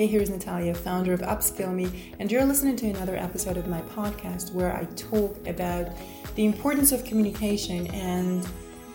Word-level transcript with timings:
Hey, 0.00 0.06
here's 0.06 0.30
Natalia, 0.30 0.72
founder 0.72 1.12
of 1.12 1.20
Upskill 1.20 1.74
Me, 1.74 2.14
and 2.18 2.32
you're 2.32 2.46
listening 2.46 2.74
to 2.76 2.88
another 2.88 3.16
episode 3.16 3.58
of 3.58 3.68
my 3.68 3.82
podcast 3.82 4.50
where 4.54 4.74
I 4.74 4.84
talk 4.96 5.46
about 5.46 5.88
the 6.36 6.46
importance 6.46 6.90
of 6.90 7.04
communication 7.04 7.86
and 7.88 8.48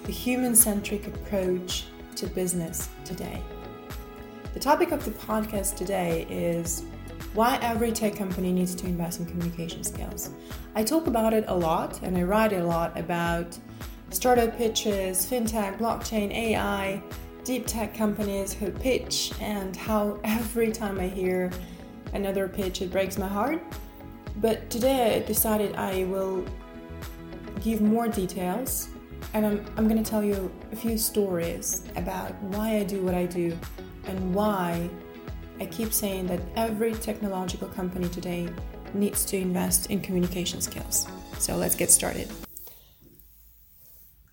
the 0.05 0.11
human 0.11 0.55
centric 0.55 1.05
approach 1.05 1.85
to 2.15 2.25
business 2.25 2.89
today. 3.03 3.39
The 4.55 4.59
topic 4.59 4.91
of 4.91 5.05
the 5.05 5.11
podcast 5.11 5.75
today 5.75 6.25
is 6.27 6.83
why 7.35 7.59
every 7.61 7.91
tech 7.91 8.15
company 8.15 8.51
needs 8.51 8.73
to 8.73 8.87
invest 8.87 9.19
in 9.19 9.27
communication 9.27 9.83
skills. 9.83 10.31
I 10.73 10.83
talk 10.83 11.05
about 11.05 11.35
it 11.35 11.45
a 11.47 11.55
lot 11.55 12.01
and 12.01 12.17
I 12.17 12.23
write 12.23 12.51
a 12.51 12.63
lot 12.63 12.97
about 12.97 13.55
startup 14.09 14.57
pitches, 14.57 15.23
fintech, 15.23 15.77
blockchain, 15.77 16.31
AI 16.31 17.03
deep 17.45 17.67
tech 17.67 17.93
companies 17.93 18.53
who 18.53 18.71
pitch 18.71 19.31
and 19.39 19.75
how 19.75 20.19
every 20.23 20.71
time 20.71 20.99
I 20.99 21.07
hear 21.07 21.51
another 22.13 22.47
pitch 22.47 22.81
it 22.81 22.91
breaks 22.91 23.17
my 23.17 23.27
heart. 23.27 23.61
But 24.37 24.69
today 24.71 25.15
I 25.15 25.25
decided 25.25 25.75
I 25.75 26.05
will 26.05 26.43
give 27.61 27.81
more 27.81 28.07
details 28.07 28.89
and 29.33 29.45
I'm, 29.45 29.65
I'm 29.77 29.87
going 29.87 30.03
to 30.03 30.09
tell 30.09 30.23
you 30.23 30.51
a 30.71 30.75
few 30.75 30.97
stories 30.97 31.83
about 31.95 32.33
why 32.41 32.77
I 32.77 32.83
do 32.83 33.01
what 33.01 33.13
I 33.13 33.27
do 33.27 33.57
and 34.07 34.33
why 34.33 34.89
I 35.59 35.67
keep 35.67 35.93
saying 35.93 36.25
that 36.27 36.41
every 36.55 36.93
technological 36.93 37.67
company 37.67 38.09
today 38.09 38.49
needs 38.95 39.23
to 39.25 39.37
invest 39.37 39.91
in 39.91 40.01
communication 40.01 40.61
skills. 40.61 41.07
So 41.37 41.55
let's 41.57 41.75
get 41.75 41.91
started. 41.91 42.29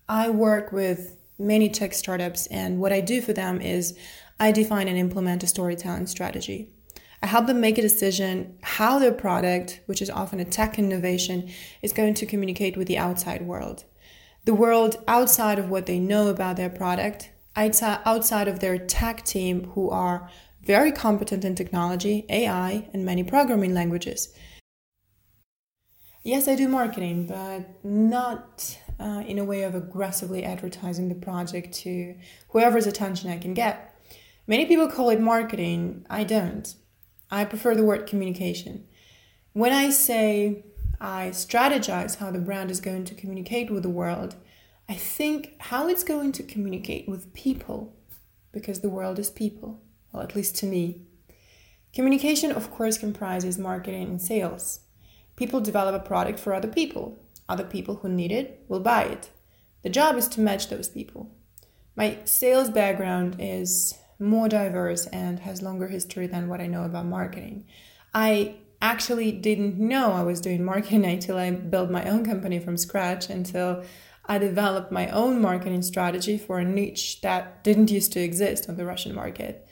I 0.09 0.31
work 0.31 0.71
with 0.71 1.17
many 1.43 1.69
tech 1.69 1.93
startups, 1.93 2.47
and 2.47 2.79
what 2.79 2.93
I 2.93 3.01
do 3.01 3.21
for 3.21 3.33
them 3.33 3.61
is 3.61 3.97
I 4.39 4.51
define 4.51 4.87
and 4.87 4.97
implement 4.97 5.43
a 5.43 5.47
storytelling 5.47 6.07
strategy. 6.07 6.69
I 7.21 7.27
help 7.27 7.47
them 7.47 7.61
make 7.61 7.77
a 7.77 7.81
decision 7.81 8.57
how 8.61 8.99
their 8.99 9.13
product, 9.13 9.81
which 9.85 10.01
is 10.01 10.09
often 10.09 10.39
a 10.39 10.45
tech 10.45 10.77
innovation, 10.77 11.49
is 11.81 11.93
going 11.93 12.15
to 12.15 12.25
communicate 12.25 12.75
with 12.75 12.87
the 12.87 12.97
outside 12.97 13.43
world. 13.43 13.85
The 14.45 14.53
world 14.53 15.01
outside 15.07 15.57
of 15.57 15.69
what 15.69 15.85
they 15.85 15.99
know 15.99 16.27
about 16.27 16.57
their 16.57 16.69
product, 16.69 17.31
outside 17.55 18.47
of 18.47 18.59
their 18.59 18.77
tech 18.77 19.23
team, 19.23 19.71
who 19.71 19.89
are 19.89 20.29
very 20.63 20.91
competent 20.91 21.45
in 21.45 21.55
technology, 21.55 22.25
AI, 22.27 22.89
and 22.93 23.05
many 23.05 23.23
programming 23.23 23.73
languages. 23.73 24.33
Yes, 26.23 26.47
I 26.47 26.55
do 26.55 26.67
marketing, 26.67 27.27
but 27.27 27.83
not 27.85 28.77
uh, 28.99 29.23
in 29.25 29.39
a 29.39 29.43
way 29.43 29.63
of 29.63 29.75
aggressively 29.75 30.43
advertising 30.43 31.09
the 31.09 31.15
project 31.15 31.73
to 31.73 32.15
whoever's 32.49 32.87
attention 32.87 33.29
I 33.29 33.37
can 33.37 33.53
get. 33.53 33.99
Many 34.47 34.65
people 34.65 34.87
call 34.87 35.09
it 35.09 35.21
marketing. 35.21 36.05
I 36.09 36.23
don't. 36.23 36.73
I 37.31 37.45
prefer 37.45 37.75
the 37.75 37.85
word 37.85 38.07
communication. 38.07 38.85
When 39.53 39.71
I 39.71 39.89
say 39.89 40.65
I 40.99 41.29
strategize 41.29 42.17
how 42.17 42.31
the 42.31 42.39
brand 42.39 42.71
is 42.71 42.79
going 42.79 43.05
to 43.05 43.15
communicate 43.15 43.71
with 43.71 43.83
the 43.83 43.89
world, 43.89 44.35
I 44.87 44.95
think 44.95 45.55
how 45.59 45.87
it's 45.87 46.03
going 46.03 46.33
to 46.33 46.43
communicate 46.43 47.07
with 47.07 47.33
people, 47.33 47.95
because 48.51 48.81
the 48.81 48.89
world 48.89 49.17
is 49.17 49.29
people, 49.29 49.81
well, 50.11 50.23
at 50.23 50.35
least 50.35 50.55
to 50.57 50.65
me. 50.65 51.01
Communication, 51.93 52.51
of 52.51 52.69
course, 52.69 52.97
comprises 52.97 53.57
marketing 53.57 54.03
and 54.03 54.21
sales. 54.21 54.81
People 55.35 55.61
develop 55.61 55.95
a 55.95 56.05
product 56.05 56.39
for 56.39 56.53
other 56.53 56.67
people. 56.67 57.22
Other 57.47 57.63
people 57.63 57.95
who 57.95 58.09
need 58.09 58.31
it 58.31 58.63
will 58.67 58.79
buy 58.79 59.03
it. 59.03 59.29
The 59.83 59.89
job 59.89 60.15
is 60.15 60.27
to 60.29 60.41
match 60.41 60.69
those 60.69 60.87
people. 60.87 61.29
My 61.95 62.19
sales 62.25 62.69
background 62.69 63.35
is 63.39 63.93
more 64.19 64.47
diverse 64.47 65.05
and 65.07 65.39
has 65.39 65.61
longer 65.61 65.87
history 65.87 66.27
than 66.27 66.47
what 66.47 66.61
I 66.61 66.67
know 66.67 66.83
about 66.83 67.05
marketing. 67.05 67.65
I 68.13 68.55
actually 68.81 69.31
didn't 69.31 69.77
know 69.77 70.11
I 70.11 70.23
was 70.23 70.41
doing 70.41 70.63
marketing 70.63 71.05
until 71.05 71.37
I 71.37 71.51
built 71.51 71.91
my 71.91 72.09
own 72.09 72.25
company 72.25 72.59
from 72.59 72.77
scratch, 72.77 73.29
until 73.29 73.83
I 74.25 74.37
developed 74.37 74.91
my 74.91 75.09
own 75.09 75.41
marketing 75.41 75.81
strategy 75.81 76.37
for 76.37 76.59
a 76.59 76.65
niche 76.65 77.21
that 77.21 77.63
didn't 77.63 77.91
used 77.91 78.13
to 78.13 78.21
exist 78.21 78.69
on 78.69 78.77
the 78.77 78.85
Russian 78.85 79.13
market. 79.13 79.67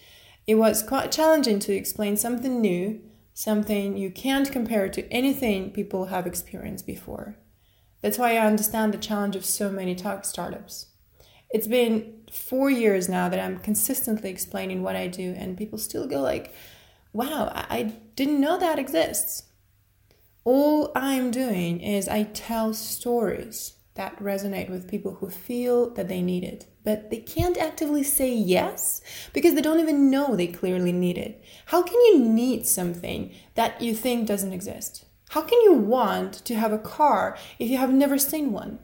It 0.46 0.56
was 0.56 0.84
quite 0.84 1.12
challenging 1.12 1.60
to 1.60 1.74
explain 1.74 2.18
something 2.18 2.60
new, 2.60 3.00
something 3.34 3.96
you 3.96 4.12
can't 4.12 4.52
compare 4.52 4.90
to 4.90 5.10
anything 5.10 5.72
people 5.72 6.06
have 6.06 6.28
experienced 6.28 6.86
before. 6.86 7.38
That's 8.02 8.18
why 8.18 8.36
I 8.36 8.46
understand 8.46 8.94
the 8.94 8.98
challenge 8.98 9.36
of 9.36 9.46
so 9.46 9.72
many 9.72 9.96
tech 9.96 10.26
startups. 10.26 10.88
It's 11.50 11.68
been 11.68 12.22
four 12.32 12.70
years 12.70 13.10
now 13.10 13.30
that 13.30 13.40
I'm 13.40 13.60
consistently 13.60 14.30
explaining 14.30 14.82
what 14.82 14.96
I 14.96 15.08
do, 15.08 15.36
and 15.38 15.58
people 15.58 15.78
still 15.78 16.08
go 16.08 16.22
like, 16.22 16.54
"Wow, 17.14 17.52
I 17.54 17.94
didn't 18.16 18.40
know 18.40 18.58
that 18.58 18.80
exists." 18.80 19.44
All 20.44 20.92
I'm 20.96 21.30
doing 21.30 21.82
is 21.82 22.08
I 22.08 22.24
tell 22.24 22.74
stories 22.74 23.74
that 23.94 24.18
resonate 24.18 24.70
with 24.70 24.90
people 24.90 25.16
who 25.16 25.30
feel 25.30 25.90
that 25.92 26.08
they 26.08 26.22
need 26.22 26.44
it, 26.44 26.66
but 26.84 27.10
they 27.10 27.18
can't 27.18 27.58
actively 27.58 28.04
say 28.04 28.34
yes 28.34 29.02
because 29.34 29.54
they 29.54 29.62
don't 29.62 29.82
even 29.82 30.10
know 30.10 30.36
they 30.36 30.48
clearly 30.48 30.94
need 30.94 31.18
it. 31.18 31.44
How 31.66 31.84
can 31.84 32.00
you 32.08 32.20
need 32.20 32.66
something 32.66 33.32
that 33.56 33.82
you 33.82 33.94
think 33.94 34.28
doesn't 34.28 34.54
exist? 34.54 35.06
How 35.32 35.42
can 35.42 35.62
you 35.62 35.72
want 35.72 36.34
to 36.44 36.56
have 36.56 36.74
a 36.74 36.78
car 36.78 37.38
if 37.58 37.70
you 37.70 37.78
have 37.78 37.94
never 37.94 38.18
seen 38.18 38.52
one? 38.52 38.80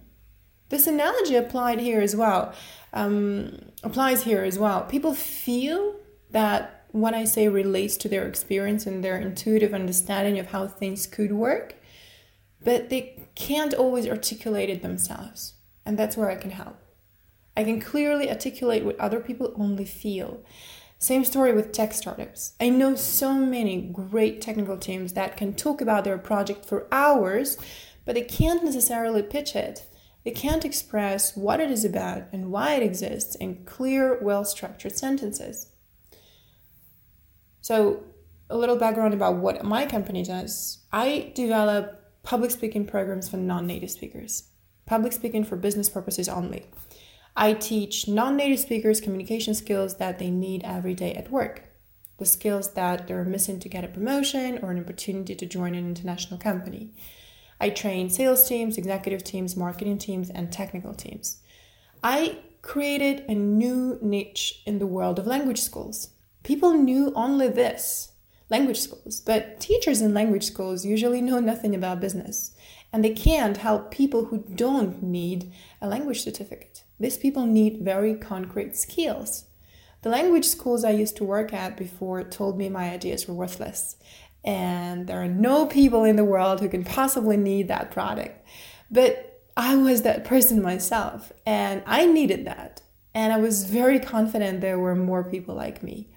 This 0.69 0.87
analogy 0.87 1.35
applied 1.35 1.81
here 1.81 1.99
as 1.99 2.15
well. 2.15 2.53
Um, 2.93 3.71
applies 3.83 4.23
here 4.23 4.45
as 4.45 4.57
well. 4.57 4.85
People 4.85 5.13
feel 5.13 5.97
that 6.31 6.85
what 6.93 7.13
I 7.13 7.25
say 7.25 7.49
relates 7.49 7.97
to 7.97 8.07
their 8.07 8.25
experience 8.25 8.85
and 8.85 9.03
their 9.03 9.17
intuitive 9.17 9.73
understanding 9.73 10.39
of 10.39 10.47
how 10.47 10.67
things 10.67 11.05
could 11.05 11.33
work, 11.33 11.75
but 12.63 12.89
they 12.89 13.27
can't 13.35 13.73
always 13.73 14.07
articulate 14.07 14.69
it 14.69 14.81
themselves. 14.81 15.55
And 15.85 15.99
that's 15.99 16.15
where 16.15 16.31
I 16.31 16.35
can 16.35 16.51
help. 16.51 16.77
I 17.57 17.65
can 17.65 17.81
clearly 17.81 18.29
articulate 18.29 18.85
what 18.85 18.97
other 19.01 19.19
people 19.19 19.53
only 19.57 19.83
feel. 19.83 20.45
Same 20.99 21.23
story 21.23 21.53
with 21.53 21.71
tech 21.71 21.93
startups. 21.93 22.53
I 22.59 22.69
know 22.69 22.95
so 22.95 23.33
many 23.33 23.81
great 23.81 24.41
technical 24.41 24.77
teams 24.77 25.13
that 25.13 25.37
can 25.37 25.53
talk 25.53 25.79
about 25.79 26.03
their 26.03 26.17
project 26.17 26.65
for 26.65 26.87
hours, 26.91 27.57
but 28.03 28.15
they 28.15 28.23
can't 28.23 28.63
necessarily 28.63 29.21
pitch 29.21 29.55
it. 29.55 29.85
They 30.23 30.31
can't 30.31 30.65
express 30.65 31.37
what 31.37 31.59
it 31.59 31.69
is 31.69 31.85
about 31.85 32.23
and 32.33 32.51
why 32.51 32.73
it 32.73 32.83
exists 32.83 33.35
in 33.35 33.63
clear, 33.65 34.19
well 34.21 34.43
structured 34.43 34.97
sentences. 34.97 35.71
So, 37.61 38.03
a 38.49 38.57
little 38.57 38.77
background 38.77 39.13
about 39.13 39.37
what 39.37 39.63
my 39.63 39.85
company 39.85 40.23
does 40.23 40.79
I 40.91 41.31
develop 41.35 42.23
public 42.23 42.51
speaking 42.51 42.85
programs 42.85 43.29
for 43.29 43.37
non 43.37 43.67
native 43.67 43.91
speakers, 43.91 44.49
public 44.85 45.13
speaking 45.13 45.43
for 45.43 45.55
business 45.57 45.89
purposes 45.89 46.27
only. 46.27 46.65
I 47.39 47.53
teach 47.53 48.07
non 48.07 48.35
native 48.35 48.59
speakers 48.59 48.99
communication 48.99 49.53
skills 49.53 49.97
that 49.97 50.17
they 50.17 50.31
need 50.31 50.63
every 50.63 50.95
day 50.95 51.13
at 51.13 51.29
work, 51.29 51.69
the 52.17 52.25
skills 52.25 52.73
that 52.73 53.07
they're 53.07 53.23
missing 53.23 53.59
to 53.59 53.69
get 53.69 53.83
a 53.83 53.89
promotion 53.89 54.57
or 54.63 54.71
an 54.71 54.79
opportunity 54.79 55.35
to 55.35 55.45
join 55.45 55.75
an 55.75 55.87
international 55.87 56.39
company. 56.39 56.89
I 57.61 57.69
train 57.69 58.09
sales 58.09 58.49
teams, 58.49 58.75
executive 58.75 59.23
teams, 59.23 59.55
marketing 59.55 59.99
teams, 59.99 60.31
and 60.31 60.51
technical 60.51 60.95
teams. 60.95 61.43
I 62.03 62.39
created 62.63 63.23
a 63.29 63.35
new 63.35 63.99
niche 64.01 64.63
in 64.65 64.79
the 64.79 64.87
world 64.87 65.19
of 65.19 65.27
language 65.27 65.61
schools. 65.61 66.09
People 66.41 66.73
knew 66.73 67.13
only 67.13 67.49
this 67.49 68.13
language 68.49 68.79
schools, 68.79 69.19
but 69.19 69.59
teachers 69.59 70.01
in 70.01 70.11
language 70.11 70.43
schools 70.43 70.87
usually 70.87 71.21
know 71.21 71.39
nothing 71.39 71.75
about 71.75 72.01
business, 72.01 72.55
and 72.91 73.03
they 73.03 73.13
can't 73.13 73.57
help 73.57 73.91
people 73.91 74.25
who 74.25 74.39
don't 74.55 75.03
need 75.03 75.51
a 75.79 75.87
language 75.87 76.23
certificate. 76.23 76.83
These 76.99 77.17
people 77.17 77.45
need 77.45 77.81
very 77.81 78.15
concrete 78.15 78.75
skills. 78.75 79.45
The 80.01 80.09
language 80.09 80.45
schools 80.45 80.83
I 80.83 80.91
used 80.91 81.17
to 81.17 81.23
work 81.23 81.53
at 81.53 81.77
before 81.77 82.23
told 82.23 82.57
me 82.57 82.69
my 82.69 82.89
ideas 82.89 83.27
were 83.27 83.33
worthless, 83.33 83.97
and 84.43 85.07
there 85.07 85.21
are 85.21 85.27
no 85.27 85.65
people 85.65 86.03
in 86.03 86.15
the 86.15 86.25
world 86.25 86.59
who 86.59 86.69
can 86.69 86.83
possibly 86.83 87.37
need 87.37 87.67
that 87.67 87.91
product. 87.91 88.45
But 88.89 89.41
I 89.57 89.75
was 89.75 90.03
that 90.03 90.23
person 90.23 90.61
myself, 90.61 91.31
and 91.45 91.83
I 91.85 92.05
needed 92.05 92.45
that. 92.45 92.81
And 93.13 93.33
I 93.33 93.37
was 93.37 93.65
very 93.65 93.99
confident 93.99 94.61
there 94.61 94.77
were 94.77 94.95
more 94.95 95.23
people 95.23 95.55
like 95.55 95.81
me. 95.81 96.07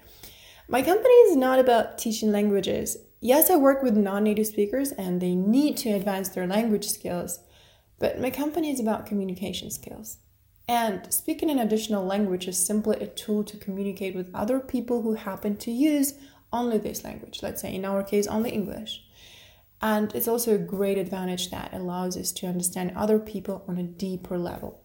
My 0.67 0.83
company 0.83 1.13
is 1.13 1.35
not 1.35 1.59
about 1.59 1.97
teaching 1.97 2.31
languages. 2.31 2.97
Yes, 3.19 3.49
I 3.49 3.55
work 3.55 3.83
with 3.83 3.97
non 3.97 4.23
native 4.23 4.47
speakers 4.47 4.91
and 4.91 5.19
they 5.19 5.35
need 5.35 5.77
to 5.77 5.89
advance 5.89 6.29
their 6.29 6.47
language 6.47 6.87
skills, 6.87 7.39
but 7.99 8.21
my 8.21 8.29
company 8.29 8.71
is 8.71 8.79
about 8.79 9.05
communication 9.05 9.69
skills. 9.69 10.19
And 10.67 11.11
speaking 11.13 11.49
an 11.49 11.59
additional 11.59 12.05
language 12.05 12.47
is 12.47 12.63
simply 12.63 12.97
a 12.97 13.07
tool 13.07 13.43
to 13.43 13.57
communicate 13.57 14.15
with 14.15 14.33
other 14.33 14.59
people 14.59 15.01
who 15.01 15.15
happen 15.15 15.57
to 15.57 15.71
use 15.71 16.13
only 16.53 16.77
this 16.77 17.03
language, 17.03 17.39
let's 17.41 17.61
say 17.61 17.73
in 17.73 17.85
our 17.85 18.03
case, 18.03 18.27
only 18.27 18.51
English. 18.51 19.03
And 19.81 20.13
it's 20.13 20.27
also 20.27 20.53
a 20.55 20.59
great 20.59 20.97
advantage 20.97 21.49
that 21.49 21.73
allows 21.73 22.15
us 22.15 22.31
to 22.33 22.47
understand 22.47 22.93
other 22.95 23.17
people 23.19 23.65
on 23.67 23.77
a 23.77 23.83
deeper 23.83 24.37
level. 24.37 24.83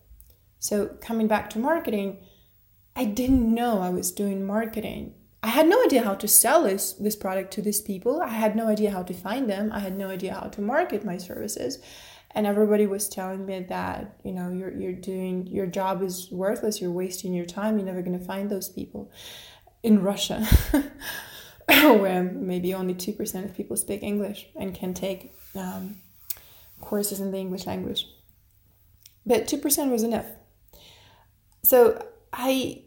So, 0.58 0.86
coming 1.00 1.28
back 1.28 1.50
to 1.50 1.58
marketing, 1.58 2.18
I 2.94 3.04
didn't 3.04 3.54
know 3.54 3.80
I 3.80 3.90
was 3.90 4.10
doing 4.10 4.46
marketing. 4.46 5.14
I 5.42 5.48
had 5.48 5.68
no 5.68 5.84
idea 5.84 6.02
how 6.02 6.14
to 6.14 6.26
sell 6.26 6.64
this, 6.64 6.94
this 6.94 7.14
product 7.14 7.52
to 7.52 7.62
these 7.62 7.82
people. 7.82 8.22
I 8.22 8.28
had 8.28 8.56
no 8.56 8.68
idea 8.68 8.90
how 8.90 9.02
to 9.02 9.12
find 9.12 9.50
them. 9.50 9.70
I 9.70 9.80
had 9.80 9.96
no 9.96 10.08
idea 10.08 10.34
how 10.34 10.48
to 10.48 10.60
market 10.62 11.04
my 11.04 11.18
services. 11.18 11.78
And 12.32 12.46
everybody 12.46 12.86
was 12.86 13.08
telling 13.08 13.46
me 13.46 13.60
that, 13.60 14.18
you 14.22 14.32
know, 14.32 14.50
you're, 14.50 14.72
you're 14.72 14.92
doing, 14.92 15.46
your 15.46 15.66
job 15.66 16.02
is 16.02 16.30
worthless. 16.30 16.80
You're 16.80 16.90
wasting 16.90 17.32
your 17.32 17.46
time. 17.46 17.78
You're 17.78 17.86
never 17.86 18.02
going 18.02 18.18
to 18.18 18.24
find 18.24 18.50
those 18.50 18.68
people 18.68 19.10
in 19.82 20.02
Russia, 20.02 20.46
where 21.68 22.22
maybe 22.24 22.74
only 22.74 22.94
2% 22.94 23.44
of 23.44 23.54
people 23.54 23.76
speak 23.76 24.02
English 24.02 24.48
and 24.54 24.74
can 24.74 24.92
take 24.92 25.32
um, 25.54 25.96
courses 26.80 27.20
in 27.20 27.30
the 27.30 27.38
English 27.38 27.66
language. 27.66 28.06
But 29.24 29.46
2% 29.46 29.90
was 29.90 30.02
enough. 30.02 30.26
So 31.62 32.04
I 32.32 32.82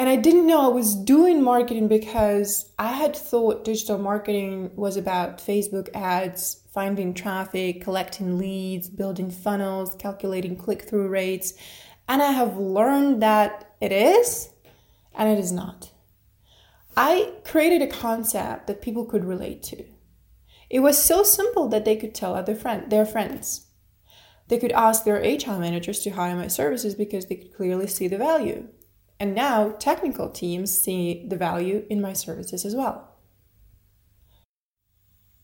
and 0.00 0.08
I 0.08 0.16
didn't 0.16 0.46
know 0.46 0.62
I 0.62 0.68
was 0.68 0.94
doing 0.94 1.42
marketing 1.42 1.86
because 1.86 2.72
I 2.78 2.94
had 2.94 3.14
thought 3.14 3.66
digital 3.66 3.98
marketing 3.98 4.70
was 4.74 4.96
about 4.96 5.36
Facebook 5.40 5.90
ads, 5.92 6.62
finding 6.72 7.12
traffic, 7.12 7.82
collecting 7.82 8.38
leads, 8.38 8.88
building 8.88 9.30
funnels, 9.30 9.94
calculating 9.98 10.56
click 10.56 10.88
through 10.88 11.08
rates. 11.08 11.52
And 12.08 12.22
I 12.22 12.32
have 12.32 12.56
learned 12.56 13.22
that 13.22 13.74
it 13.78 13.92
is, 13.92 14.48
and 15.14 15.28
it 15.28 15.38
is 15.38 15.52
not. 15.52 15.90
I 16.96 17.34
created 17.44 17.82
a 17.82 17.86
concept 17.86 18.68
that 18.68 18.80
people 18.80 19.04
could 19.04 19.26
relate 19.26 19.62
to. 19.64 19.84
It 20.70 20.80
was 20.80 20.96
so 20.96 21.22
simple 21.22 21.68
that 21.68 21.84
they 21.84 21.96
could 21.96 22.14
tell 22.14 22.34
other 22.34 22.54
friend, 22.54 22.88
their 22.88 23.04
friends. 23.04 23.66
They 24.48 24.56
could 24.56 24.72
ask 24.72 25.04
their 25.04 25.20
HR 25.20 25.58
managers 25.58 26.00
to 26.00 26.10
hire 26.10 26.36
my 26.36 26.48
services 26.48 26.94
because 26.94 27.26
they 27.26 27.36
could 27.36 27.54
clearly 27.54 27.86
see 27.86 28.08
the 28.08 28.16
value. 28.16 28.68
And 29.20 29.34
now 29.34 29.72
technical 29.78 30.30
teams 30.30 30.76
see 30.76 31.26
the 31.28 31.36
value 31.36 31.84
in 31.90 32.00
my 32.00 32.14
services 32.14 32.64
as 32.64 32.74
well. 32.74 33.06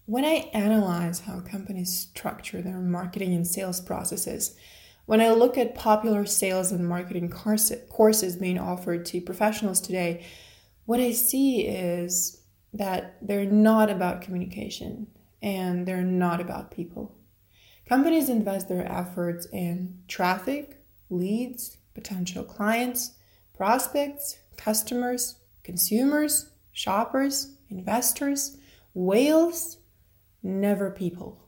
When 0.06 0.25
I 0.25 0.49
analyze 0.55 1.20
how 1.20 1.40
companies 1.40 1.94
structure 1.94 2.62
their 2.62 2.78
marketing 2.78 3.34
and 3.34 3.46
sales 3.46 3.82
processes, 3.82 4.56
when 5.05 5.20
I 5.20 5.31
look 5.31 5.58
at 5.58 5.75
popular 5.75 6.25
sales 6.25 6.73
and 6.73 6.88
marketing 6.88 7.28
courses 7.28 8.37
being 8.37 8.58
offered 8.58 9.05
to 9.06 9.20
professionals 9.20 9.81
today, 9.81 10.25
what 10.87 10.99
I 10.99 11.12
see 11.12 11.67
is 11.67 12.40
that 12.73 13.19
they're 13.20 13.44
not 13.44 13.90
about 13.90 14.23
communication 14.23 15.08
and 15.43 15.87
they're 15.87 16.02
not 16.02 16.40
about 16.40 16.70
people. 16.70 17.14
Companies 17.87 18.31
invest 18.31 18.69
their 18.69 18.90
efforts 18.90 19.46
in 19.52 19.99
traffic, 20.08 20.82
leads, 21.11 21.76
potential 21.94 22.43
clients, 22.43 23.15
prospects, 23.56 24.38
customers, 24.56 25.37
consumers, 25.64 26.50
shoppers, 26.73 27.56
investors, 27.70 28.58
whales, 28.94 29.79
never 30.43 30.91
people. 30.91 31.43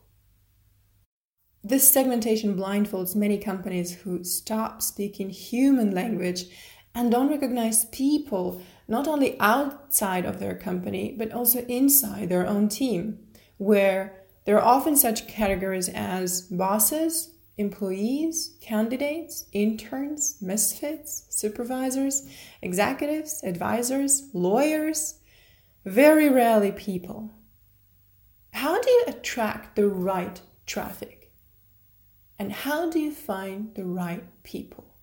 This 1.63 1.91
segmentation 1.91 2.57
blindfolds 2.57 3.15
many 3.15 3.37
companies 3.37 3.93
who 3.93 4.25
stop 4.25 4.81
speaking 4.81 5.29
human 5.31 5.91
language 5.91 6.47
and 6.95 7.11
don't 7.11 7.31
recognize 7.31 7.85
people 7.87 8.63
not 8.87 9.07
only 9.07 9.39
outside 9.39 10.25
of 10.25 10.39
their 10.41 10.55
company 10.55 11.15
but 11.19 11.33
also 11.33 11.61
inside 11.67 12.29
their 12.29 12.47
own 12.47 12.69
team, 12.69 13.19
where 13.59 14.25
there 14.47 14.57
are 14.57 14.77
often 14.77 14.97
such 14.97 15.29
categories 15.29 15.91
as 15.91 16.43
bosses, 16.43 17.35
employees, 17.59 18.57
candidates, 18.61 19.45
interns, 19.53 20.39
misfits, 20.41 21.27
supervisors, 21.29 22.27
executives, 22.63 23.43
advisors, 23.45 24.29
lawyers, 24.33 25.17
very 25.85 26.29
rarely 26.29 26.73
people. 26.73 27.35
How 28.53 28.81
do 28.81 28.91
you 28.91 29.05
attract 29.09 29.77
the 29.77 29.89
right 29.89 30.41
traffic? 30.67 31.33
And 32.39 32.53
how 32.53 32.89
do 32.89 33.01
you 33.01 33.13
find 33.13 33.75
the 33.75 33.85
right 33.85 34.25
people? 34.45 34.95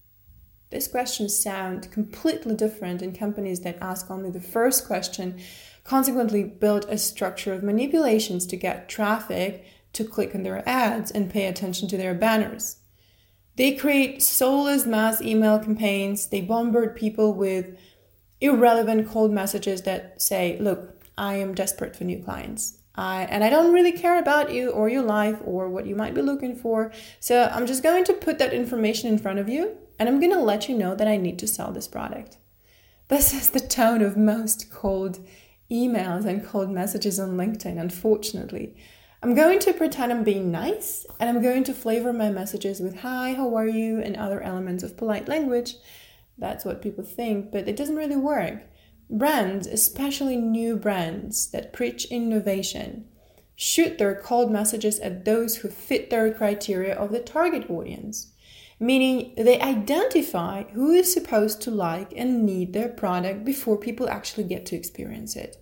These 0.71 0.87
questions 0.87 1.37
sound 1.37 1.91
completely 1.91 2.55
different 2.55 3.01
in 3.01 3.13
companies 3.13 3.61
that 3.61 3.77
ask 3.81 4.09
only 4.09 4.31
the 4.31 4.41
first 4.41 4.87
question, 4.87 5.39
consequently, 5.83 6.43
build 6.43 6.85
a 6.89 6.97
structure 6.97 7.53
of 7.53 7.63
manipulations 7.63 8.45
to 8.47 8.57
get 8.57 8.89
traffic 8.89 9.65
to 9.95 10.05
click 10.05 10.35
on 10.35 10.43
their 10.43 10.67
ads 10.67 11.11
and 11.11 11.31
pay 11.31 11.47
attention 11.47 11.87
to 11.89 11.97
their 11.97 12.13
banners. 12.13 12.77
They 13.55 13.73
create 13.73 14.21
soulless 14.21 14.85
mass 14.85 15.21
email 15.21 15.59
campaigns. 15.59 16.27
They 16.27 16.41
bombard 16.41 16.95
people 16.95 17.33
with 17.33 17.77
irrelevant 18.41 19.09
cold 19.09 19.31
messages 19.31 19.83
that 19.83 20.21
say, 20.21 20.57
Look, 20.59 21.03
I 21.17 21.35
am 21.35 21.55
desperate 21.55 21.95
for 21.95 22.03
new 22.03 22.21
clients. 22.21 22.79
I, 22.97 23.23
and 23.23 23.43
I 23.43 23.49
don't 23.49 23.73
really 23.73 23.91
care 23.91 24.19
about 24.19 24.53
you 24.53 24.69
or 24.69 24.87
your 24.89 25.01
life 25.01 25.39
or 25.43 25.69
what 25.69 25.85
you 25.85 25.95
might 25.95 26.13
be 26.13 26.21
looking 26.21 26.55
for. 26.55 26.93
So 27.19 27.49
I'm 27.51 27.65
just 27.65 27.83
going 27.83 28.05
to 28.05 28.13
put 28.13 28.39
that 28.39 28.53
information 28.53 29.09
in 29.09 29.19
front 29.19 29.39
of 29.39 29.49
you 29.49 29.77
and 29.99 30.07
I'm 30.07 30.19
going 30.19 30.31
to 30.31 30.39
let 30.39 30.69
you 30.69 30.77
know 30.77 30.95
that 30.95 31.07
I 31.07 31.17
need 31.17 31.39
to 31.39 31.47
sell 31.47 31.71
this 31.71 31.87
product. 31.87 32.37
This 33.07 33.33
is 33.33 33.49
the 33.49 33.59
tone 33.59 34.01
of 34.01 34.17
most 34.17 34.71
cold 34.71 35.19
emails 35.69 36.25
and 36.25 36.45
cold 36.45 36.69
messages 36.69 37.19
on 37.19 37.37
LinkedIn, 37.37 37.79
unfortunately. 37.79 38.75
I'm 39.25 39.33
going 39.33 39.57
to 39.61 39.73
pretend 39.73 40.13
I'm 40.13 40.23
being 40.23 40.51
nice 40.51 41.03
and 41.19 41.27
I'm 41.27 41.41
going 41.41 41.63
to 41.63 41.73
flavor 41.73 42.13
my 42.13 42.29
messages 42.29 42.79
with 42.79 42.99
hi, 42.99 43.33
how 43.33 43.55
are 43.55 43.67
you, 43.67 43.99
and 43.99 44.15
other 44.15 44.39
elements 44.39 44.83
of 44.83 44.97
polite 44.97 45.27
language. 45.27 45.77
That's 46.37 46.63
what 46.63 46.83
people 46.83 47.03
think, 47.03 47.51
but 47.51 47.67
it 47.67 47.75
doesn't 47.75 47.95
really 47.95 48.17
work. 48.17 48.61
Brands, 49.09 49.65
especially 49.65 50.37
new 50.37 50.75
brands 50.75 51.49
that 51.49 51.73
preach 51.73 52.05
innovation, 52.11 53.07
shoot 53.55 53.97
their 53.97 54.13
cold 54.13 54.51
messages 54.51 54.99
at 54.99 55.25
those 55.25 55.55
who 55.55 55.69
fit 55.69 56.11
their 56.11 56.31
criteria 56.31 56.93
of 56.93 57.11
the 57.11 57.19
target 57.19 57.67
audience, 57.67 58.31
meaning 58.79 59.33
they 59.37 59.59
identify 59.59 60.65
who 60.65 60.91
is 60.91 61.11
supposed 61.11 61.63
to 61.63 61.71
like 61.71 62.13
and 62.15 62.45
need 62.45 62.73
their 62.73 62.89
product 62.89 63.43
before 63.43 63.75
people 63.75 64.07
actually 64.07 64.43
get 64.43 64.67
to 64.67 64.75
experience 64.75 65.35
it. 65.35 65.57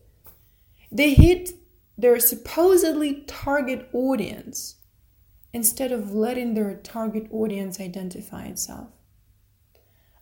They 0.92 1.14
hit 1.14 1.54
their 1.98 2.20
supposedly 2.20 3.22
target 3.28 3.90
audience 3.94 4.76
instead 5.54 5.92
of 5.92 6.14
letting 6.14 6.54
their 6.54 6.76
target 6.76 7.28
audience 7.32 7.80
identify 7.80 8.46
itself. 8.46 8.90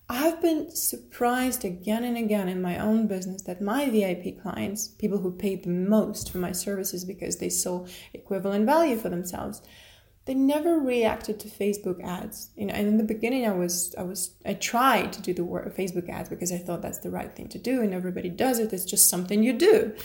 I've 0.10 0.42
been 0.42 0.70
surprised 0.72 1.64
again 1.64 2.04
and 2.04 2.18
again 2.18 2.50
in 2.50 2.62
my 2.62 2.78
own 2.78 3.08
business 3.08 3.44
that 3.44 3.62
my 3.62 3.90
VIP 3.90 4.42
clients, 4.42 4.90
people 4.90 5.20
who 5.20 5.32
paid 5.32 5.64
the 5.64 5.70
most 5.70 6.30
for 6.30 6.38
my 6.38 6.52
services 6.52 7.06
because 7.06 7.38
they 7.38 7.48
saw 7.48 7.86
equivalent 8.14 8.66
value 8.66 8.98
for 8.98 9.08
themselves, 9.08 9.62
they 10.26 10.34
never 10.34 10.78
reacted 10.78 11.40
to 11.40 11.48
Facebook 11.48 12.04
ads. 12.04 12.50
You 12.58 12.66
know, 12.66 12.74
and 12.74 12.90
in 12.90 12.98
the 12.98 13.06
beginning, 13.06 13.48
I 13.48 13.54
was, 13.54 13.96
I 13.98 14.04
was, 14.04 14.36
I 14.46 14.56
tried 14.56 15.14
to 15.14 15.22
do 15.22 15.34
the 15.34 15.46
work 15.46 15.74
Facebook 15.78 16.10
ads 16.10 16.28
because 16.28 16.52
I 16.52 16.58
thought 16.58 16.82
that's 16.82 17.00
the 17.00 17.10
right 17.10 17.34
thing 17.34 17.48
to 17.48 17.58
do, 17.58 17.82
and 17.82 17.94
everybody 17.94 18.30
does 18.30 18.60
it. 18.60 18.74
It's 18.74 18.84
just 18.84 19.10
something 19.10 19.42
you 19.42 19.54
do. 19.54 19.96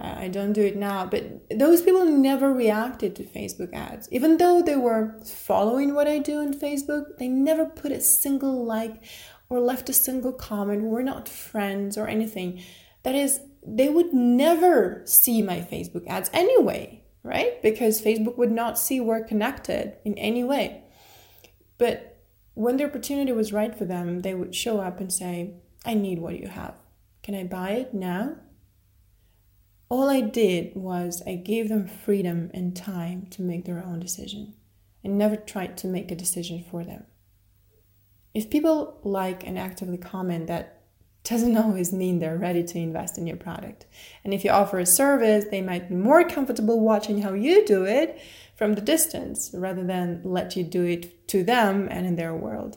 I 0.00 0.28
don't 0.28 0.52
do 0.52 0.62
it 0.62 0.76
now, 0.76 1.06
but 1.06 1.48
those 1.50 1.82
people 1.82 2.04
never 2.04 2.52
reacted 2.52 3.16
to 3.16 3.24
Facebook 3.24 3.72
ads. 3.74 4.08
Even 4.12 4.36
though 4.36 4.62
they 4.62 4.76
were 4.76 5.20
following 5.24 5.94
what 5.94 6.06
I 6.06 6.18
do 6.18 6.40
on 6.40 6.54
Facebook, 6.54 7.18
they 7.18 7.28
never 7.28 7.66
put 7.66 7.90
a 7.90 8.00
single 8.00 8.64
like 8.64 9.02
or 9.48 9.60
left 9.60 9.88
a 9.88 9.92
single 9.92 10.32
comment. 10.32 10.82
We're 10.82 11.02
not 11.02 11.28
friends 11.28 11.96
or 11.98 12.06
anything. 12.06 12.62
That 13.02 13.14
is, 13.14 13.40
they 13.66 13.88
would 13.88 14.12
never 14.12 15.02
see 15.04 15.42
my 15.42 15.60
Facebook 15.60 16.06
ads 16.06 16.30
anyway, 16.32 17.02
right? 17.22 17.60
Because 17.62 18.02
Facebook 18.02 18.36
would 18.36 18.52
not 18.52 18.78
see 18.78 19.00
we're 19.00 19.24
connected 19.24 19.96
in 20.04 20.14
any 20.18 20.44
way. 20.44 20.84
But 21.78 22.18
when 22.54 22.76
the 22.76 22.84
opportunity 22.84 23.32
was 23.32 23.52
right 23.52 23.76
for 23.76 23.84
them, 23.84 24.20
they 24.20 24.34
would 24.34 24.54
show 24.54 24.80
up 24.80 25.00
and 25.00 25.12
say, 25.12 25.54
I 25.84 25.94
need 25.94 26.18
what 26.18 26.38
you 26.38 26.48
have. 26.48 26.74
Can 27.22 27.34
I 27.34 27.44
buy 27.44 27.70
it 27.70 27.94
now? 27.94 28.36
All 29.90 30.10
I 30.10 30.20
did 30.20 30.74
was 30.74 31.22
I 31.26 31.36
gave 31.36 31.70
them 31.70 31.88
freedom 31.88 32.50
and 32.52 32.76
time 32.76 33.26
to 33.30 33.42
make 33.42 33.64
their 33.64 33.82
own 33.82 34.00
decision 34.00 34.54
and 35.02 35.16
never 35.16 35.36
tried 35.36 35.78
to 35.78 35.86
make 35.86 36.10
a 36.10 36.16
decision 36.16 36.62
for 36.70 36.84
them. 36.84 37.04
If 38.34 38.50
people 38.50 39.00
like 39.02 39.46
and 39.46 39.58
actively 39.58 39.96
comment, 39.96 40.46
that 40.48 40.82
doesn't 41.24 41.56
always 41.64 41.90
mean 41.90 42.18
they're 42.18 42.36
ready 42.36 42.62
to 42.64 42.78
invest 42.78 43.16
in 43.16 43.26
your 43.26 43.38
product. 43.38 43.86
And 44.24 44.34
if 44.34 44.44
you 44.44 44.50
offer 44.50 44.78
a 44.78 44.84
service, 44.84 45.46
they 45.50 45.62
might 45.62 45.88
be 45.88 45.94
more 45.94 46.28
comfortable 46.28 46.80
watching 46.80 47.22
how 47.22 47.32
you 47.32 47.64
do 47.64 47.84
it 47.84 48.20
from 48.56 48.74
the 48.74 48.82
distance 48.82 49.52
rather 49.54 49.84
than 49.84 50.20
let 50.22 50.54
you 50.54 50.64
do 50.64 50.84
it 50.84 51.26
to 51.28 51.42
them 51.42 51.88
and 51.90 52.06
in 52.06 52.16
their 52.16 52.34
world. 52.34 52.76